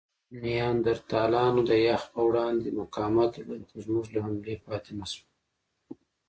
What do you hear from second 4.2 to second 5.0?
حملې پاتې